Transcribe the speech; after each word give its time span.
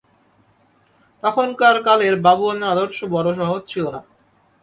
তখনকার 1.23 1.75
কালের 1.83 2.15
বাবুয়ানার 2.21 2.71
আদর্শ 2.73 2.99
বড়ো 3.13 3.31
সহজ 3.39 3.61
ছিল 3.67 3.85
না। 3.95 4.01